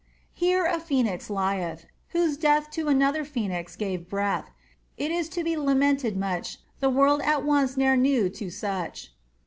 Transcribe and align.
Here 0.33 0.65
a 0.65 0.79
phceniz 0.79 1.29
lieth, 1.29 1.85
whose 2.07 2.35
death 2.35 2.71
To 2.71 2.87
another 2.87 3.23
phoenix 3.23 3.75
gave 3.75 4.09
breath: 4.09 4.49
It 4.97 5.11
is 5.11 5.29
to 5.29 5.43
be 5.43 5.55
lamented 5.55 6.17
much 6.17 6.57
The 6.79 6.89
world 6.89 7.21
at 7.21 7.45
once 7.45 7.77
ne'er 7.77 7.95
knew 7.95 8.27
two 8.27 8.47
snch. 8.49 9.09